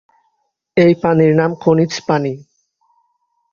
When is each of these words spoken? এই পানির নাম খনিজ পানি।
এই 0.77 0.93
পানির 1.01 1.31
নাম 1.35 1.51
খনিজ 1.61 1.93
পানি। 2.07 2.33